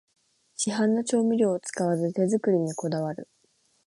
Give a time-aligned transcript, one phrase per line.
[0.55, 3.29] 市販の調味料を使わず手作りにこだわる